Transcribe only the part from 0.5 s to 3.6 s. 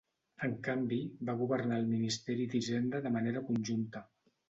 canvi, va governar el Ministeri d'Hisenda de manera